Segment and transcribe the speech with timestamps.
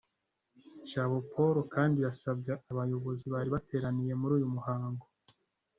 [0.89, 5.05] Jabo Paul kandi yasabye abayobozi bari bateraniye muri uyu muhango